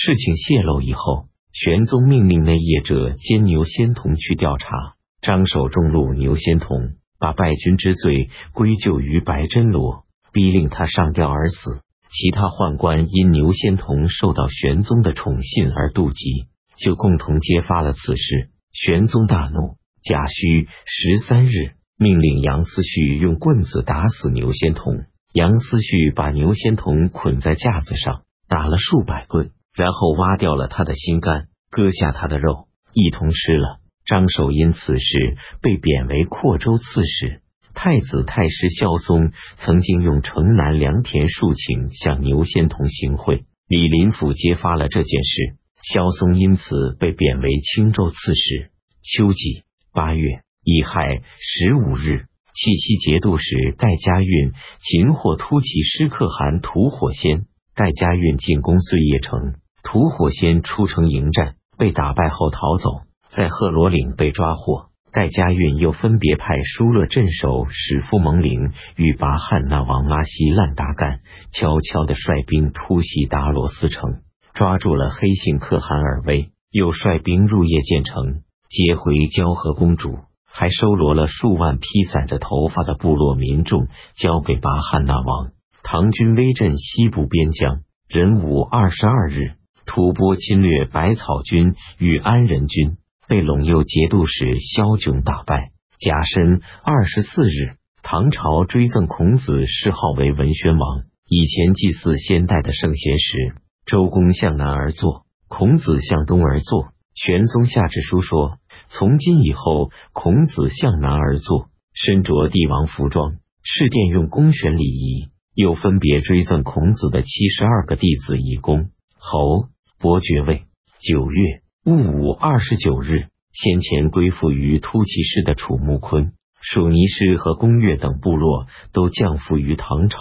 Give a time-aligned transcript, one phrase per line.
[0.00, 11.80] 事情泄露以后，玄宗命令内业者兼牛仙童去调查，张守中路牛仙童，把败军之罪归咎于白真罗，逼令他上吊而死。
[12.10, 16.46] 其他宦官因牛仙童受到玄宗的宠信而妒忌，
[16.78, 18.50] 就共同揭发了此事。
[18.70, 24.94] 玄宗大怒，甲戌十三日，命令杨思绪用棍子打死牛仙童。
[25.32, 33.78] 杨思绪把牛仙童捆在架子上，打了数百棍，然后挖掉了他的心肝，割下他的肉，一同吃了。
[34.04, 37.42] 张守因此事被贬为扩州刺史。
[37.74, 48.72] 太子太师萧嵩曾经用城南良田竖琴向牛仙童行贿，李林甫揭发了这件事，萧嵩因此被贬为青州刺史。
[49.04, 64.88] 秋季八月乙亥十五日，七夕节度使戴家运擒获突骑师可汗吐火仙，戴家运进攻碎叶城，吐火仙出城迎战，被打败后逃走，在贺罗岭被抓获。
[65.10, 74.20] 戴家运又分别派疏勒镇守史夫蒙陵与拔汉那王拉西烂达干，悄悄的率兵突袭达罗斯城，
[74.52, 85.52] 抓住了黑姓可汗尔威，又率兵入夜建成，接回交河公主，还收罗了数万披散着头发的部落民众，交给拔汉那王。
[85.82, 89.54] 唐军威震西部边疆，壬午二十二日，
[89.88, 92.98] 吐蕃侵略百草军与安仁军。
[93.26, 95.72] 被陇右节度使萧炯打败。
[95.98, 101.02] 甲申二十四日，唐朝追赠孔子谥号为文宣王。
[101.28, 106.92] 以前祭祀先代的圣贤时，周公向南而坐，孔子向东而坐。
[107.14, 115.28] 玄宗下旨书说，从今以后，孔子向南而坐，身着帝王服装，侍殿用公选礼仪。
[115.54, 119.66] 又分别追赠孔子的七十二个弟子以公、侯、
[119.98, 120.64] 伯爵位。
[121.00, 121.62] 九月。
[121.84, 130.18] 戊午二十九日，先前归附于突骑氏的楚穆坤、蜀尼氏和公越等部落都降服于唐朝。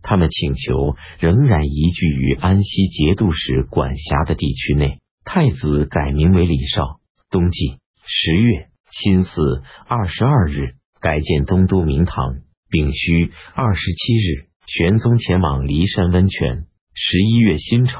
[0.00, 5.00] 他们请求仍然移居于安西节度使管辖的地区内。
[5.22, 7.00] 太子改名为李绍。
[7.30, 12.36] 冬季十月辛巳二十二日，改建东都明堂。
[12.70, 16.64] 丙戌二十七日，玄宗前往骊山温泉。
[16.94, 17.94] 十一月辛丑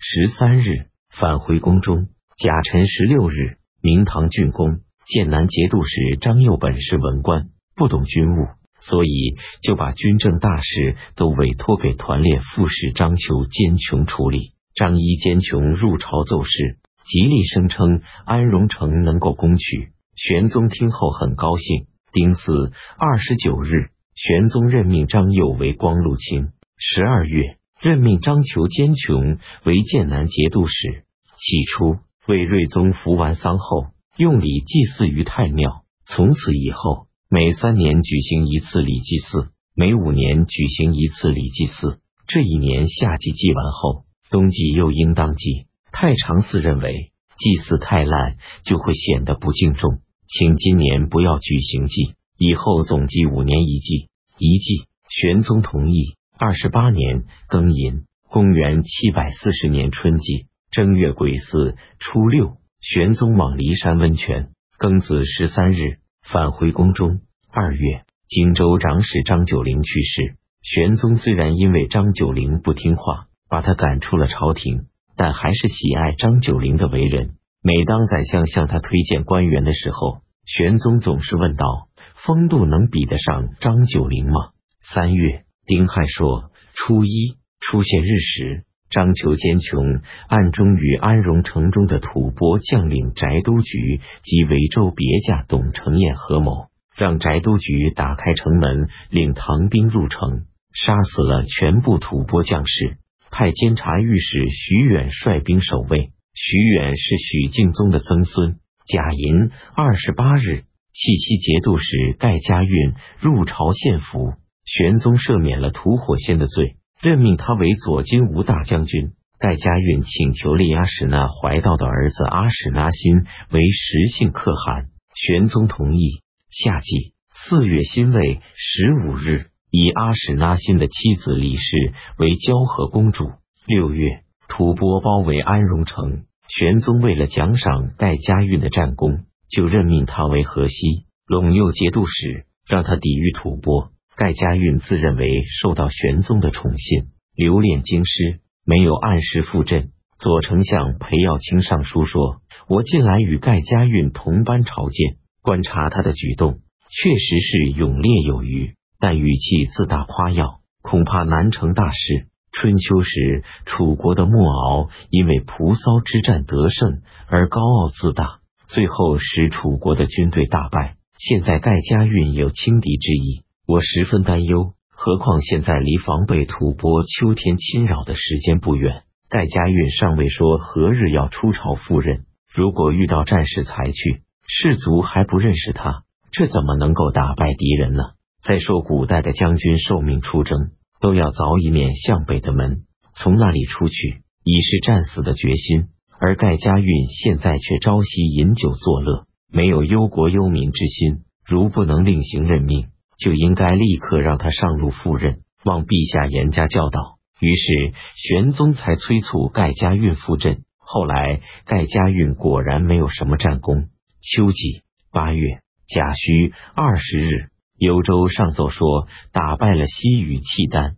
[0.00, 2.08] 十三日，返回宫中。
[2.38, 4.80] 甲辰十六日，明堂竣工。
[5.04, 8.46] 剑南节度使张佑本是文官，不懂军务，
[8.80, 14.52] 所以就把军政大事都委托给团练副使张求坚琼处理。
[14.74, 19.90] 张一坚琼入朝奏事，极力声称安荣城能够攻取。
[20.14, 21.86] 玄宗听后很高兴。
[22.12, 26.48] 丁巳二十九日，玄宗任命张佑为光禄卿。
[26.78, 31.04] 十二月，任命张求坚琼为剑南节度使。
[31.36, 31.98] 起初。
[32.26, 33.86] 为睿宗服完丧后，
[34.18, 35.84] 用礼祭祀于太庙。
[36.04, 42.00] 从此以后，每三年举行一次礼祭祀，每五年举行一次礼祭祀。
[42.26, 45.68] 这一年夏季祭完后，冬季又应当祭。
[45.90, 54.10] 太常寺认为祭祀太烂，就会显得不敬重，请今年不要举行祭，以后总计五年一祭。
[54.36, 56.17] 一祭，玄宗同意。
[56.40, 60.46] 二十八年庚寅，公元七百四十年春季。
[60.70, 64.50] 正月癸巳初六，玄宗往骊山温泉。
[64.78, 67.22] 庚子十三日，返回宫中。
[67.50, 70.36] 二月，荆州长史张九龄去世。
[70.62, 77.30] 玄宗虽然因为张九龄不听话，把他赶出了朝廷，但还是喜爱张九龄的为人。
[77.64, 81.88] 每当宰相向他推荐官员的时候，玄宗总是问道
[82.24, 84.50] ：“风度能比得上张九龄吗？”
[84.94, 88.64] 三月丁亥朔初一，出现日食。
[88.88, 102.96] 张求坚穷，暗中与安荣城中的吐蕃将领翟都局及维州别驾董承彦合谋，让翟都局打开城门，领唐兵入城，杀死了全部吐蕃将士，
[103.30, 106.12] 派监察御史徐远率兵守卫。
[106.32, 108.56] 徐远是许敬宗的曾孙。
[108.86, 110.62] 甲寅二十八日，
[110.94, 114.32] 契西节度使盖家运入朝献俘，
[114.68, 116.76] 玄宗赦免了吐火仙的罪。
[117.00, 119.12] 任命他为左金吾大将军。
[119.40, 126.22] 戴家运请求立阿史那怀道的儿子阿史那辛为实姓可汗，玄宗同意。
[126.50, 133.30] 夏季四月辛未十五日，以阿史那辛的妻子李氏为交河公主。
[133.64, 143.92] 六月，吐蕃包围安荣城，玄宗为了奖赏戴家运的战功，就任命他为河西陇右节度使，让他抵御吐蕃。
[144.18, 147.04] 盖家运自认为受到玄宗的宠信，
[147.36, 149.90] 留恋京师，没有按时赴阵。
[150.18, 170.96] 左丞相裴耀卿上书说：“我近来与盖家运同班朝见，观察他的举动，确实是勇烈有余，但语气自大夸耀，恐怕难成大事。”春秋时，楚国的莫敖因为蒲骚之战得胜而高傲自大，最后使楚国的军队大败。
[171.18, 174.72] 现在盖家运有轻敌之意，我十分担忧。
[174.88, 182.24] 何况现在离防备吐蕃秋天侵扰的时间不远，盖家运尚未说何日要出朝赴任。
[182.50, 188.04] 如果遇到战事才去，士卒还不认识他，这怎么能够打败敌人呢？
[188.42, 190.70] 再说古代的将军受命出征，
[191.02, 192.84] 都要凿一面向北的门，
[193.16, 195.88] 从那里出去，以示战死的决心。
[196.18, 201.18] 而盖家运现在却朝夕饮酒作乐，没有忧国忧民之心。
[201.44, 202.88] 如不能另行任命。
[203.18, 207.18] 就应该立刻让他上路赴任，望陛下严加教导。
[207.40, 210.62] 于是玄宗才催促盖家运赴阵。
[210.78, 213.88] 后来盖家运果然没有什么战功。
[214.22, 214.82] 秋季
[215.12, 220.96] 八月甲戌二十日，幽州上奏说打败了西域契丹，